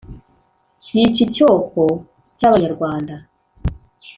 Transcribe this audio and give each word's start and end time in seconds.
yica 0.95 1.21
icyoko 1.27 1.81
cy’abanyarwanda 2.37 3.15